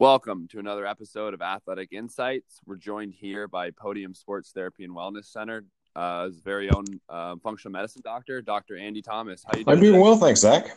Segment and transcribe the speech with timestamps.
[0.00, 2.58] Welcome to another episode of Athletic Insights.
[2.64, 7.36] We're joined here by Podium Sports Therapy and Wellness Center, uh, his very own uh,
[7.42, 8.78] functional medicine doctor, Dr.
[8.78, 9.44] Andy Thomas.
[9.44, 9.76] How you doing?
[9.76, 10.02] I'm doing today?
[10.02, 10.74] well, thanks, Zach.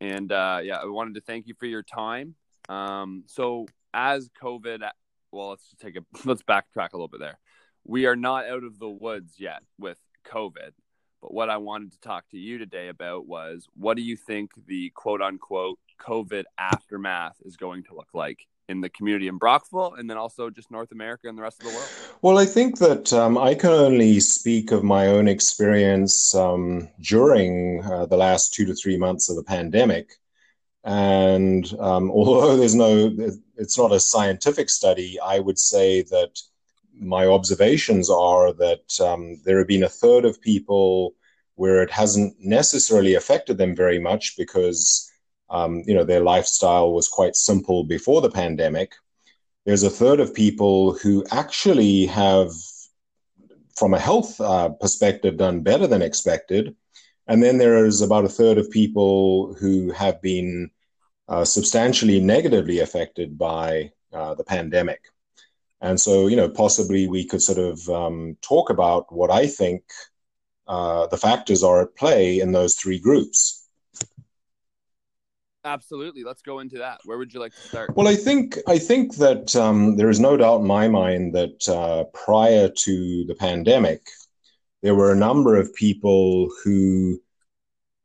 [0.00, 2.36] And uh, yeah, I wanted to thank you for your time.
[2.68, 4.88] Um, so, as COVID,
[5.32, 7.40] well, let's just take a let's backtrack a little bit there.
[7.82, 10.70] We are not out of the woods yet with COVID,
[11.20, 14.52] but what I wanted to talk to you today about was what do you think
[14.68, 19.94] the quote unquote COVID aftermath is going to look like in the community in Brockville
[19.94, 21.88] and then also just North America and the rest of the world?
[22.22, 27.84] Well, I think that um, I can only speak of my own experience um, during
[27.84, 30.12] uh, the last two to three months of the pandemic.
[30.84, 33.14] And um, although there's no,
[33.56, 36.40] it's not a scientific study, I would say that
[36.98, 41.14] my observations are that um, there have been a third of people
[41.54, 45.11] where it hasn't necessarily affected them very much because
[45.52, 48.94] um, you know, their lifestyle was quite simple before the pandemic.
[49.66, 52.50] There's a third of people who actually have,
[53.76, 56.74] from a health uh, perspective, done better than expected.
[57.28, 60.70] And then there is about a third of people who have been
[61.28, 65.02] uh, substantially negatively affected by uh, the pandemic.
[65.80, 69.82] And so, you know, possibly we could sort of um, talk about what I think
[70.66, 73.61] uh, the factors are at play in those three groups.
[75.64, 76.24] Absolutely.
[76.24, 77.00] Let's go into that.
[77.04, 77.96] Where would you like to start?
[77.96, 81.68] Well, I think I think that um, there is no doubt in my mind that
[81.68, 84.00] uh, prior to the pandemic,
[84.82, 87.20] there were a number of people who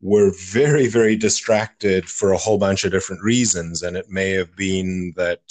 [0.02, 4.56] were very, very distracted for a whole bunch of different reasons, and it may have
[4.56, 5.42] been that.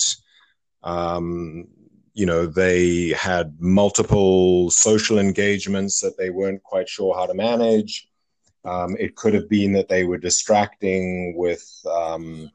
[0.83, 1.67] Um,
[2.15, 8.09] you know, they had multiple social engagements that they weren't quite sure how to manage
[8.67, 12.51] um, it could have been that they were distracting with um,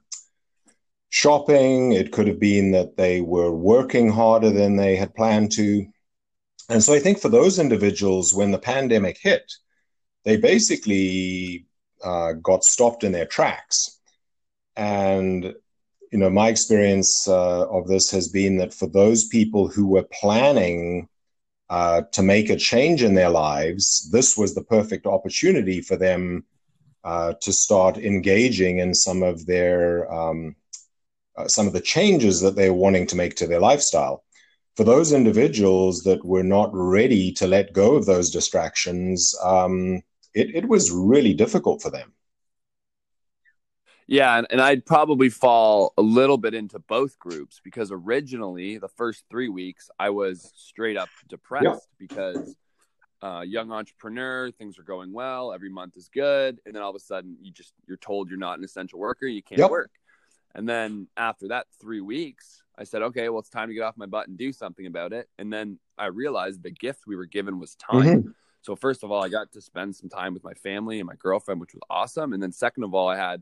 [1.10, 1.94] shopping.
[1.94, 5.86] It could have been that they were working harder than they had planned to.
[6.70, 9.52] And so I think for those individuals, when the pandemic hit,
[10.26, 11.66] they basically
[12.04, 14.00] uh, got stopped in their tracks.
[14.76, 15.54] And,
[16.12, 20.08] you know, my experience uh, of this has been that for those people who were
[20.22, 21.08] planning
[21.72, 26.44] uh, to make a change in their lives, this was the perfect opportunity for them
[27.06, 30.54] uh, to start engaging in some of their um,
[31.38, 34.26] uh, some of the changes that they're wanting to make to their lifestyle.
[34.76, 40.02] For those individuals that were not ready to let go of those distractions, um,
[40.34, 42.12] it, it was really difficult for them.
[44.12, 48.90] Yeah, and, and, I'd probably fall a little bit into both groups because originally the
[48.90, 51.76] first three weeks I was straight up depressed yeah.
[51.98, 52.58] because
[53.22, 56.96] uh, young entrepreneur, things are going well, every month is good, and then all of
[56.98, 59.72] a sudden you just you're told you're not an essential worker, you can't yep.
[59.72, 59.92] work.
[60.56, 63.96] And then after that three weeks, I said, okay, well it's time to get off
[63.96, 65.30] my butt and do something about it.
[65.40, 68.04] And then I realized the gift we were given was time.
[68.04, 68.30] Mm-hmm.
[68.62, 71.16] So first of all, I got to spend some time with my family and my
[71.18, 72.34] girlfriend, which was awesome.
[72.34, 73.42] And then second of all, I had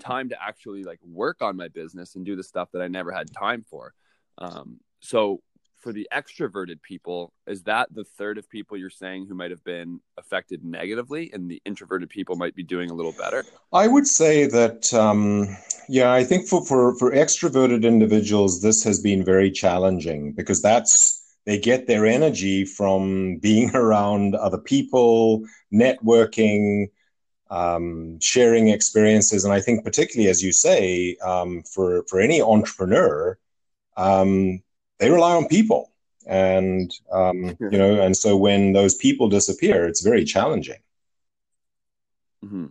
[0.00, 3.12] time to actually like work on my business and do the stuff that I never
[3.12, 3.94] had time for.
[4.38, 5.40] Um, so
[5.80, 9.64] for the extroverted people, is that the third of people you're saying who might have
[9.64, 13.44] been affected negatively, and the introverted people might be doing a little better?
[13.72, 15.56] I would say that, um,
[15.88, 21.16] yeah, I think for, for for extroverted individuals, this has been very challenging because that's
[21.46, 26.90] they get their energy from being around other people, networking,
[27.50, 29.44] um, sharing experiences.
[29.44, 33.38] And I think, particularly as you say, um, for for any entrepreneur,
[33.96, 34.62] um,
[34.98, 35.92] they rely on people,
[36.26, 40.78] and um, you know, and so when those people disappear, it's very challenging.
[42.44, 42.66] Mm-hmm.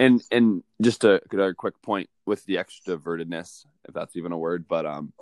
[0.00, 4.66] And and just a, a quick point with the extrovertedness, if that's even a word,
[4.68, 5.12] but um,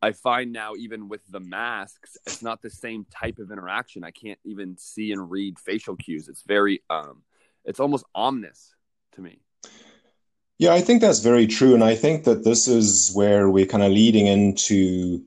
[0.00, 4.04] I find now even with the masks, it's not the same type of interaction.
[4.04, 6.28] I can't even see and read facial cues.
[6.28, 7.22] It's very um
[7.64, 8.74] it's almost ominous
[9.12, 9.40] to me.
[10.58, 13.84] Yeah, I think that's very true, and I think that this is where we're kind
[13.84, 15.24] of leading into,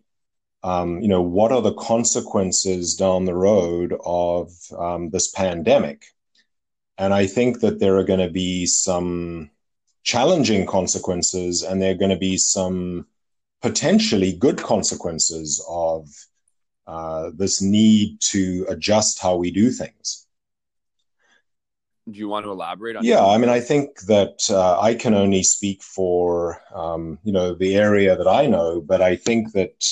[0.61, 6.03] um, you know, what are the consequences down the road of um, this pandemic,
[6.97, 9.51] and I think that there are going to be some
[10.03, 13.07] challenging consequences, and there are going to be some
[13.61, 16.09] potentially good consequences of
[16.87, 20.27] uh, this need to adjust how we do things
[22.09, 23.03] do you want to elaborate on?
[23.03, 27.53] Yeah, I mean, I think that uh, I can only speak for um, you know
[27.53, 29.85] the area that I know, but I think that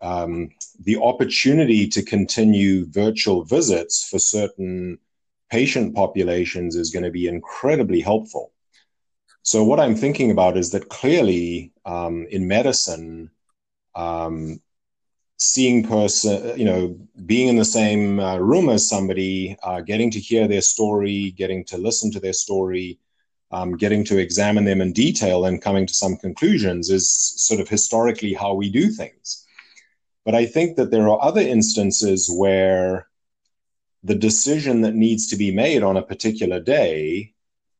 [0.00, 0.50] um,
[0.80, 4.98] the opportunity to continue virtual visits for certain
[5.50, 8.52] patient populations is going to be incredibly helpful.
[9.42, 13.30] So what I'm thinking about is that clearly um, in medicine,
[13.94, 14.60] um,
[15.38, 20.20] seeing person, you know, being in the same uh, room as somebody, uh, getting to
[20.20, 22.98] hear their story, getting to listen to their story,
[23.50, 27.68] um, getting to examine them in detail and coming to some conclusions is sort of
[27.68, 29.46] historically how we do things.
[30.24, 33.06] But I think that there are other instances where
[34.02, 37.34] the decision that needs to be made on a particular day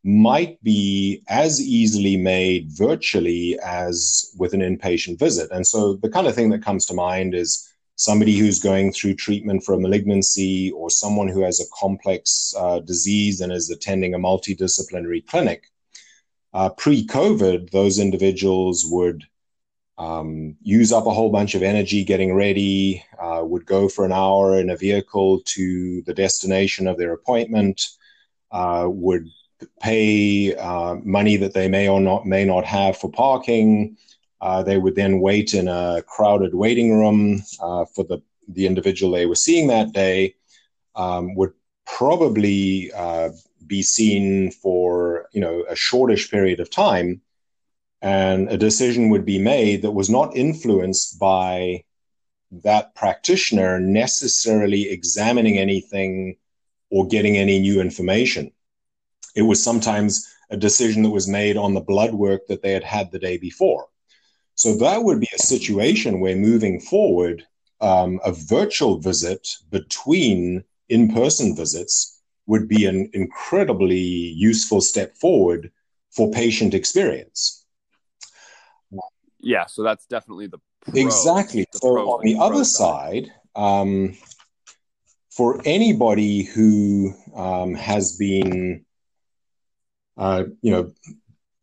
[0.07, 5.51] might be as easily made virtually as with an inpatient visit.
[5.51, 9.15] And so the kind of thing that comes to mind is somebody who's going through
[9.15, 14.15] treatment for a malignancy or someone who has a complex uh, disease and is attending
[14.15, 15.65] a multidisciplinary clinic.
[16.55, 19.25] Uh, Pre COVID, those individuals would
[19.99, 24.13] um, use up a whole bunch of energy getting ready, uh, would go for an
[24.13, 27.83] hour in a vehicle to the destination of their appointment,
[28.53, 29.27] uh, would
[29.81, 33.97] pay uh, money that they may or not may not have for parking.
[34.41, 39.13] Uh, they would then wait in a crowded waiting room uh, for the the individual
[39.13, 40.35] they were seeing that day.
[40.95, 41.53] Um, would
[41.85, 43.31] probably uh,
[43.67, 47.21] be seen for you know a shortish period of time,
[48.03, 51.85] and a decision would be made that was not influenced by
[52.51, 56.37] that practitioner necessarily examining anything
[56.91, 58.53] or getting any new information.
[59.37, 62.85] It was sometimes a decision that was made on the blood work that they had
[62.85, 63.87] had the day before.
[64.55, 67.47] So that would be a situation where moving forward,
[67.83, 75.71] um, a virtual visit between in person visits would be an incredibly useful step forward
[76.11, 77.67] for patient experience.
[79.41, 81.67] Yeah, so that's definitely the pro, exactly.
[81.73, 84.17] The so on the other side, um,
[85.31, 88.86] for anybody who um, has been
[90.17, 90.93] uh, you know,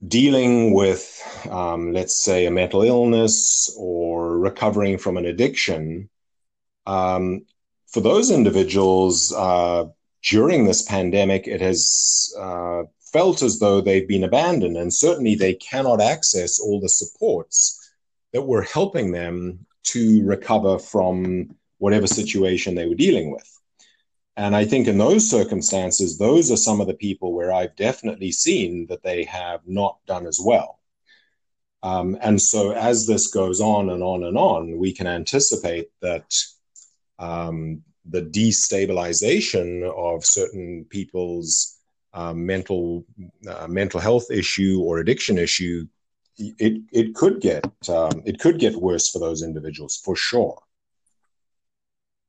[0.08, 6.10] dealing with, um, let's say, a mental illness or recovering from an addiction,
[6.86, 7.46] um,
[7.88, 9.86] for those individuals uh,
[10.24, 12.84] during this pandemic, it has uh,
[13.14, 17.80] felt as though they've been abandoned, and certainly they cannot access all the supports
[18.34, 23.53] that were helping them to recover from whatever situation they were dealing with.
[24.36, 28.32] And I think in those circumstances, those are some of the people where I've definitely
[28.32, 30.80] seen that they have not done as well.
[31.84, 36.34] Um, and so as this goes on and on and on, we can anticipate that
[37.20, 41.78] um, the destabilization of certain people's
[42.14, 43.06] uh, mental
[43.48, 45.86] uh, mental health issue or addiction issue,
[46.38, 50.63] it it could get um, it could get worse for those individuals for sure.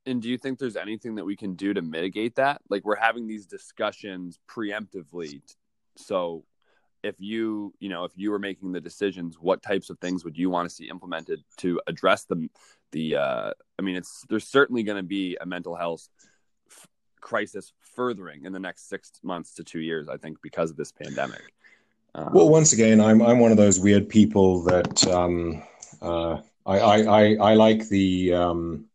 [0.07, 2.61] And do you think there's anything that we can do to mitigate that?
[2.69, 5.41] Like we're having these discussions preemptively.
[5.97, 6.45] So
[7.03, 10.37] if you, you know, if you were making the decisions, what types of things would
[10.37, 12.49] you want to see implemented to address the
[12.93, 16.09] the uh I mean it's there's certainly going to be a mental health
[16.71, 16.87] f-
[17.21, 20.93] crisis furthering in the next 6 months to 2 years I think because of this
[20.93, 21.43] pandemic.
[22.15, 25.63] Um, well, once again, I'm I'm one of those weird people that um
[26.01, 28.87] uh I I I, I like the um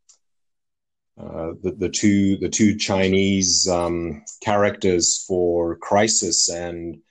[1.19, 7.01] uh, the, the two the two Chinese um, characters for crisis, and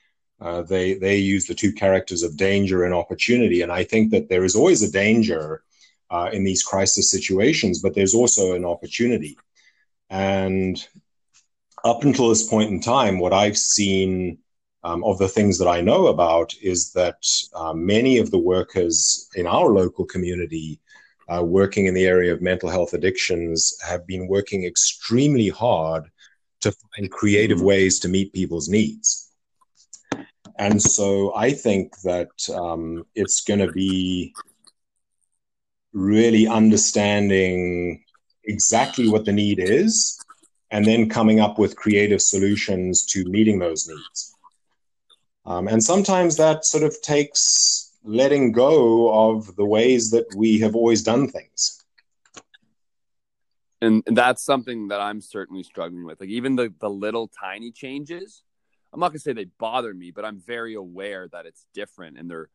[0.40, 3.60] uh, they they use the two characters of danger and opportunity.
[3.60, 5.62] And I think that there is always a danger
[6.10, 9.36] uh, in these crisis situations, but there's also an opportunity.
[10.08, 10.82] And
[11.84, 14.38] up until this point in time, what I've seen
[14.84, 17.22] um, of the things that I know about is that
[17.54, 20.80] uh, many of the workers in our local community
[21.28, 26.04] uh, working in the area of mental health addictions have been working extremely hard
[26.60, 27.66] to find creative mm-hmm.
[27.66, 29.30] ways to meet people's needs.
[30.58, 34.34] And so I think that um, it's going to be
[35.92, 38.02] really understanding
[38.44, 40.18] exactly what the need is
[40.70, 44.34] and then coming up with creative solutions to meeting those needs.
[45.46, 50.74] Um, and sometimes that sort of takes letting go of the ways that we have
[50.74, 51.84] always done things.
[53.80, 56.18] And, that's something that I'm certainly struggling with.
[56.18, 58.42] Like even the the little tiny changes,
[58.92, 62.18] I'm not gonna say they bother me, but I'm very aware that it's different.
[62.18, 62.48] And they're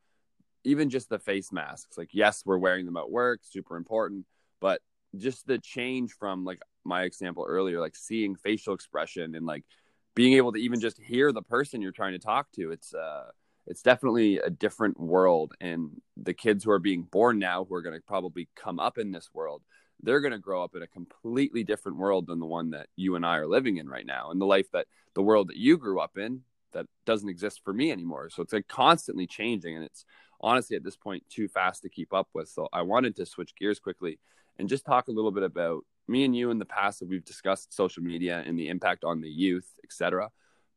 [0.66, 1.98] even just the face masks.
[1.98, 4.26] Like yes, we're wearing them at work, super important,
[4.60, 4.82] but
[5.18, 9.64] just the change from like my example earlier, like seeing facial expression and like
[10.16, 12.72] being able to even just hear the person you're trying to talk to.
[12.72, 13.30] It's uh
[13.68, 17.82] it's definitely a different world and the kids who are being born now who are
[17.82, 19.62] going to probably come up in this world
[20.04, 23.16] they're going to grow up in a completely different world than the one that you
[23.16, 25.78] and I are living in right now and the life that the world that you
[25.78, 26.42] grew up in
[26.74, 28.30] that doesn't exist for me anymore.
[28.30, 30.06] So it's like constantly changing, and it's
[30.42, 32.50] honestly at this point too fast to keep up with.
[32.50, 34.20] So I wanted to switch gears quickly
[34.60, 37.24] and just talk a little bit about me and you in the past that we've
[37.24, 40.30] discussed social media and the impact on the youth, etc.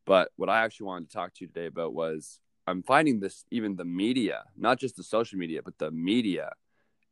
[0.05, 3.45] But what I actually wanted to talk to you today about was I'm finding this
[3.49, 6.51] even the media, not just the social media, but the media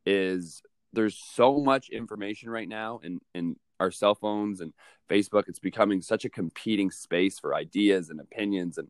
[0.05, 0.61] is
[0.93, 4.73] there's so much information right now in in our cell phones and
[5.09, 5.43] Facebook.
[5.47, 8.89] It's becoming such a competing space for ideas and opinions and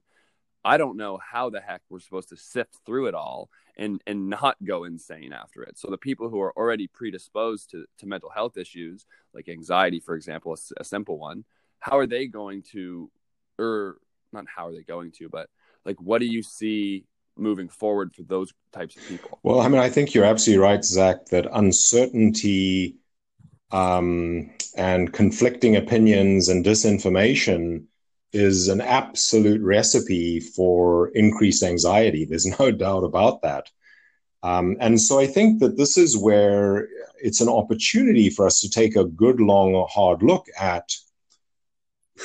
[0.65, 4.29] I don't know how the heck we're supposed to sift through it all and and
[4.29, 5.77] not go insane after it.
[5.77, 10.15] So the people who are already predisposed to to mental health issues like anxiety, for
[10.15, 11.45] example, a, a simple one,
[11.79, 13.11] how are they going to,
[13.59, 13.97] or
[14.33, 15.49] not how are they going to, but
[15.85, 17.05] like what do you see
[17.37, 19.39] moving forward for those types of people?
[19.43, 22.95] Well, I mean, I think you're absolutely right, Zach, that uncertainty
[23.71, 27.85] um, and conflicting opinions and disinformation
[28.33, 32.25] is an absolute recipe for increased anxiety.
[32.25, 33.69] There's no doubt about that.
[34.43, 36.87] Um, and so I think that this is where
[37.19, 40.93] it's an opportunity for us to take a good, long, hard look at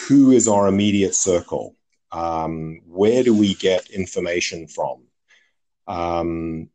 [0.06, 1.76] who is our immediate circle.
[2.12, 5.02] Um, where do we get information from?
[5.86, 6.70] Um,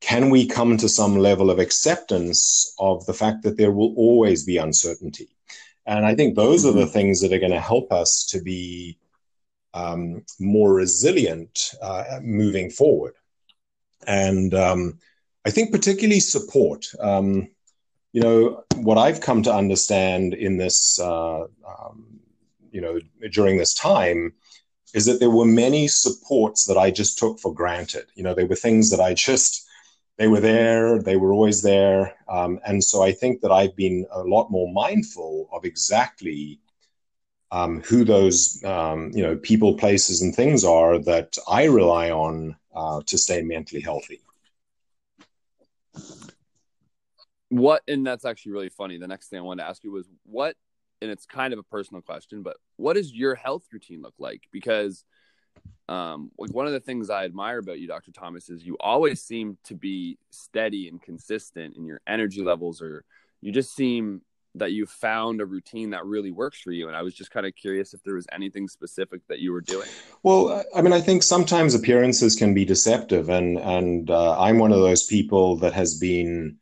[0.00, 4.44] can we come to some level of acceptance of the fact that there will always
[4.44, 5.28] be uncertainty?
[5.86, 6.70] And I think those mm-hmm.
[6.70, 6.92] are the mm-hmm.
[6.92, 8.98] things that are going to help us to be
[9.74, 13.14] um, more resilient uh, moving forward.
[14.06, 14.98] And um,
[15.44, 16.86] I think particularly support.
[17.00, 17.48] Um,
[18.12, 22.20] you know, what I've come to understand in this, uh, um,
[22.70, 24.34] you know, during this time
[24.94, 28.06] is that there were many supports that I just took for granted.
[28.14, 29.66] You know, they were things that I just
[30.16, 32.16] they were there, they were always there.
[32.28, 36.58] Um, and so I think that I've been a lot more mindful of exactly
[37.50, 42.56] um, who those um, you know people, places, and things are that I rely on
[42.74, 44.20] uh, to stay mentally healthy.
[47.48, 48.98] What and that's actually really funny.
[48.98, 50.56] The next thing I wanted to ask you was what,
[51.00, 54.42] and it's kind of a personal question, but what does your health routine look like?
[54.52, 55.04] Because
[55.88, 58.12] um, like one of the things I admire about you, Dr.
[58.12, 63.04] Thomas, is you always seem to be steady and consistent in your energy levels, or
[63.40, 64.22] you just seem
[64.54, 66.88] that you found a routine that really works for you.
[66.88, 69.60] And I was just kind of curious if there was anything specific that you were
[69.60, 69.88] doing.
[70.22, 74.72] Well, I mean, I think sometimes appearances can be deceptive, and and uh, I'm one
[74.72, 76.58] of those people that has been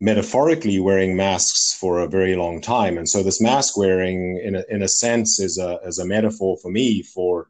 [0.00, 4.64] metaphorically wearing masks for a very long time, and so this mask wearing, in a,
[4.68, 7.48] in a sense, is a is a metaphor for me for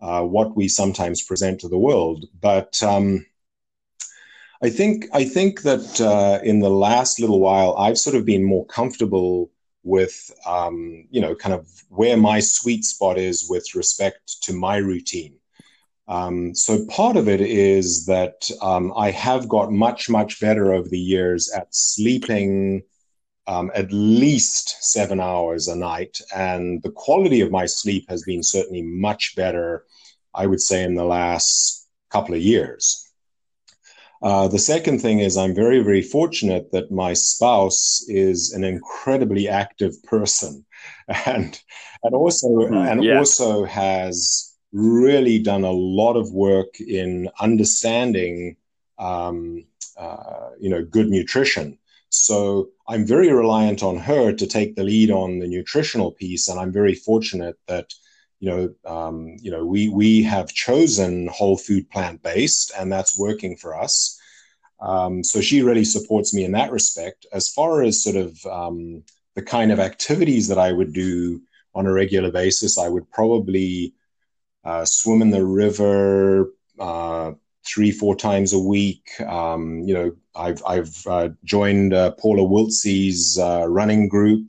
[0.00, 2.26] uh, what we sometimes present to the world.
[2.40, 3.24] But um,
[4.62, 8.44] I think I think that uh, in the last little while, I've sort of been
[8.44, 9.50] more comfortable
[9.82, 14.76] with um, you know kind of where my sweet spot is with respect to my
[14.76, 15.36] routine.
[16.06, 20.88] Um, so part of it is that um, I have got much much better over
[20.88, 22.82] the years at sleeping
[23.46, 26.20] um, at least seven hours a night.
[26.34, 29.84] And the quality of my sleep has been certainly much better,
[30.34, 33.00] I would say, in the last couple of years.
[34.22, 39.48] Uh, the second thing is, I'm very, very fortunate that my spouse is an incredibly
[39.48, 40.64] active person,
[41.26, 41.60] and
[42.02, 42.74] and also mm-hmm.
[42.74, 43.18] and yeah.
[43.18, 48.56] also has really done a lot of work in understanding,
[48.98, 49.64] um,
[49.96, 51.78] uh, you know, good nutrition.
[52.10, 56.58] So I'm very reliant on her to take the lead on the nutritional piece, and
[56.60, 57.92] I'm very fortunate that
[58.40, 63.18] you know um, you know we we have chosen whole food plant based, and that's
[63.18, 64.20] working for us.
[64.80, 67.26] Um, so she really supports me in that respect.
[67.32, 69.02] As far as sort of um,
[69.34, 71.40] the kind of activities that I would do
[71.74, 73.94] on a regular basis, I would probably
[74.64, 76.52] uh, swim in the river.
[76.78, 77.32] Uh,
[77.64, 79.08] three, four times a week.
[79.20, 84.46] Um, you know, I've I've uh, joined uh, Paula Wiltsey's uh, running group,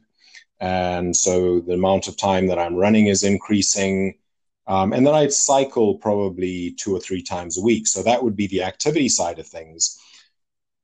[0.59, 4.15] and so the amount of time that I'm running is increasing.
[4.67, 7.85] Um, and then I'd cycle probably two or three times a week.
[7.85, 9.99] So that would be the activity side of things.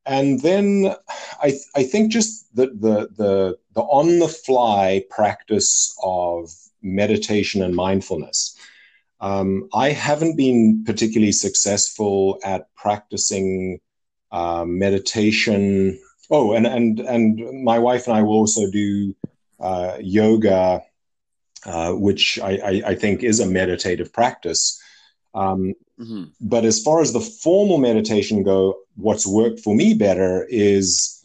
[0.05, 0.95] And then
[1.41, 6.51] I, I think just the, the, the, the on the fly practice of
[6.83, 8.55] meditation and mindfulness.
[9.21, 13.79] Um, I haven't been particularly successful at practicing
[14.31, 15.99] uh, meditation.
[16.31, 19.15] Oh, and and and my wife and I will also do
[19.59, 20.81] uh, yoga,
[21.65, 24.81] uh, which I, I, I, think is a meditative practice.
[25.35, 26.23] Um, mm-hmm.
[26.39, 31.23] But as far as the formal meditation go, what's worked for me better is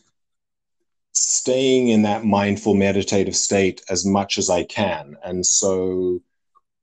[1.12, 5.16] staying in that mindful meditative state as much as I can.
[5.24, 6.20] And so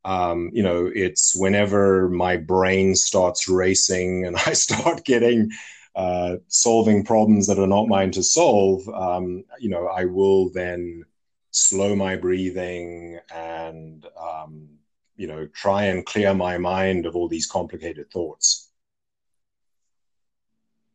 [0.06, 5.52] Um, you know, it's whenever my brain starts racing and I start getting
[5.96, 8.88] uh, solving problems that are not mine to solve.
[8.90, 11.06] Um, you know, I will then
[11.52, 14.70] slow my breathing and um,
[15.16, 18.72] you know try and clear my mind of all these complicated thoughts.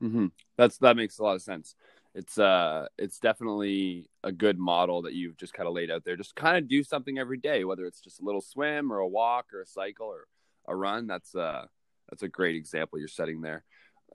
[0.02, 0.26] Mm-hmm.
[0.56, 1.74] That's that makes a lot of sense.
[2.18, 6.16] It's uh, it's definitely a good model that you've just kind of laid out there.
[6.16, 9.06] Just kind of do something every day, whether it's just a little swim or a
[9.06, 10.26] walk or a cycle or
[10.66, 11.06] a run.
[11.06, 11.66] That's uh,
[12.10, 13.62] that's a great example you're setting there.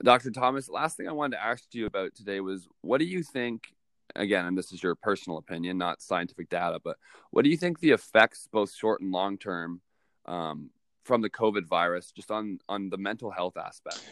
[0.02, 0.32] Dr.
[0.32, 3.72] Thomas, last thing I wanted to ask you about today was what do you think?
[4.14, 6.98] Again, and this is your personal opinion, not scientific data, but
[7.30, 9.80] what do you think the effects, both short and long term,
[10.26, 10.68] um,
[11.04, 14.04] from the COVID virus, just on on the mental health aspect?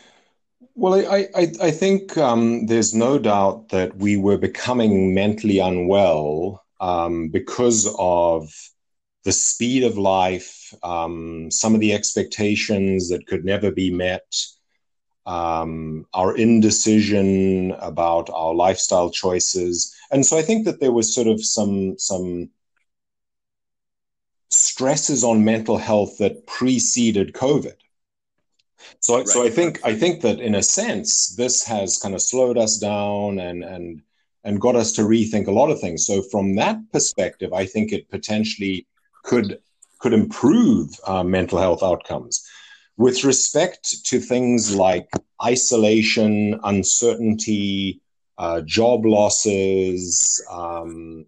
[0.74, 6.64] Well, I, I, I think um, there's no doubt that we were becoming mentally unwell
[6.80, 8.52] um, because of
[9.24, 14.34] the speed of life, um, some of the expectations that could never be met,
[15.26, 19.94] um, our indecision about our lifestyle choices.
[20.10, 22.50] And so I think that there was sort of some, some
[24.50, 27.74] stresses on mental health that preceded COVID.
[29.00, 29.28] So, right.
[29.28, 32.78] so I think I think that in a sense, this has kind of slowed us
[32.78, 34.02] down and and
[34.44, 36.06] and got us to rethink a lot of things.
[36.06, 38.86] So, from that perspective, I think it potentially
[39.24, 39.58] could
[39.98, 42.44] could improve uh, mental health outcomes.
[42.96, 45.08] With respect to things like
[45.42, 48.00] isolation, uncertainty,
[48.36, 51.26] uh, job losses, um,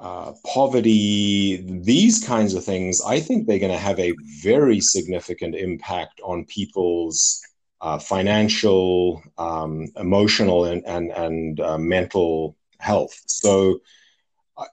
[0.00, 5.54] uh, poverty, these kinds of things, I think they're going to have a very significant
[5.54, 7.40] impact on people's
[7.82, 13.12] uh, financial, um, emotional, and and, and uh, mental health.
[13.26, 13.80] So,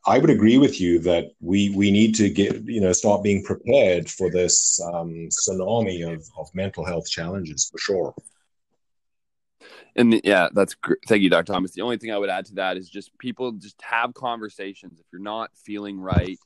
[0.05, 3.43] I would agree with you that we we need to get you know start being
[3.43, 8.15] prepared for this um, tsunami of of mental health challenges for sure.
[9.97, 10.99] And the, yeah, that's great.
[11.07, 11.51] Thank you, Dr.
[11.51, 11.71] Thomas.
[11.71, 14.99] The only thing I would add to that is just people just have conversations.
[14.99, 16.37] If you're not feeling right,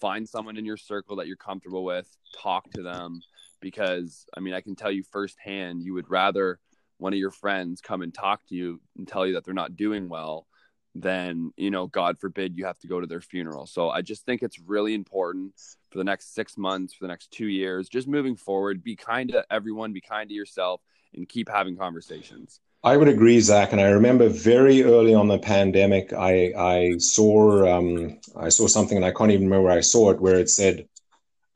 [0.00, 2.08] find someone in your circle that you're comfortable with,
[2.42, 3.20] talk to them.
[3.60, 6.58] Because I mean, I can tell you firsthand, you would rather
[6.98, 9.76] one of your friends come and talk to you and tell you that they're not
[9.76, 10.46] doing well
[10.94, 13.66] than, you know, God forbid you have to go to their funeral.
[13.66, 15.52] So I just think it's really important
[15.90, 19.30] for the next six months, for the next two years, just moving forward, be kind
[19.32, 20.80] to everyone, be kind to yourself,
[21.14, 22.60] and keep having conversations.
[22.84, 23.72] I would agree, Zach.
[23.72, 28.96] And I remember very early on the pandemic, I I saw um, I saw something,
[28.96, 30.86] and I can't even remember where I saw it, where it said,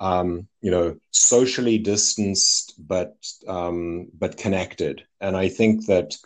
[0.01, 5.05] um, you know, socially distanced but um, but connected.
[5.21, 6.17] And I think that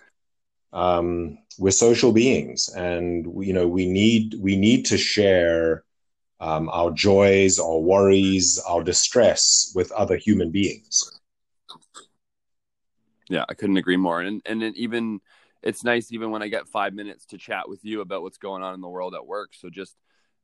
[0.72, 5.84] um, we're social beings, and you know we need we need to share
[6.40, 11.20] um, our joys, our worries, our distress with other human beings.
[13.28, 14.20] Yeah, I couldn't agree more.
[14.20, 15.20] And and even
[15.62, 18.62] it's nice even when I get five minutes to chat with you about what's going
[18.62, 19.54] on in the world at work.
[19.54, 19.96] So just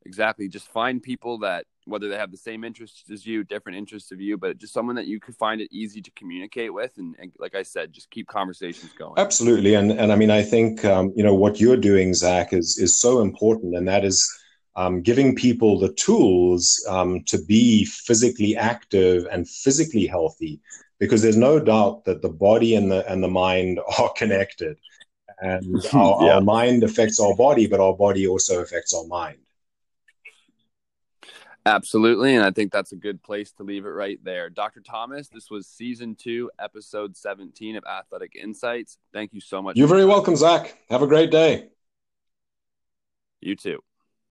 [0.07, 4.13] exactly just find people that whether they have the same interests as you different interests
[4.13, 7.15] of you but just someone that you could find it easy to communicate with and,
[7.19, 10.85] and like i said just keep conversations going absolutely and and i mean i think
[10.85, 14.29] um, you know what you're doing zach is is so important and that is
[14.77, 20.61] um, giving people the tools um, to be physically active and physically healthy
[21.01, 24.79] because there's no doubt that the body and the and the mind are connected
[25.41, 26.35] and our, yeah.
[26.35, 29.39] our mind affects our body but our body also affects our mind
[31.67, 32.35] Absolutely.
[32.35, 34.49] And I think that's a good place to leave it right there.
[34.49, 34.81] Dr.
[34.81, 38.97] Thomas, this was season two, episode 17 of Athletic Insights.
[39.13, 39.77] Thank you so much.
[39.77, 40.77] You're very welcome, Zach.
[40.89, 41.69] Have a great day.
[43.41, 43.81] You too.